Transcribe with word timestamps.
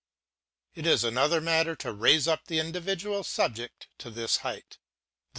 It 0.73 0.87
is 0.87 1.03
another 1.03 1.39
matter 1.39 1.75
to 1.75 1.93
raise 1.93 2.27
up 2.27 2.45
the 2.47 2.57
individual 2.57 3.23
subject 3.23 3.87
to 3.99 4.09
this 4.09 4.37
height. 4.37 4.79
The. 4.79 4.79